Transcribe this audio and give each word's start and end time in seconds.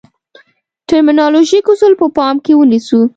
ټرمینالوژیک 0.87 1.65
اصل 1.73 1.91
په 2.01 2.07
پام 2.17 2.35
کې 2.45 2.53
ونیسو. 2.55 3.01